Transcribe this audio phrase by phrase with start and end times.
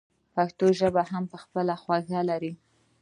[0.35, 2.53] پښتو ژبه هم خپله خوږه لري.